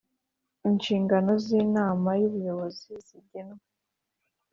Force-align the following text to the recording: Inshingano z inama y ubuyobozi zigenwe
Inshingano 0.69 1.31
z 1.43 1.47
inama 1.63 2.09
y 2.19 2.23
ubuyobozi 2.29 2.89
zigenwe 3.05 3.63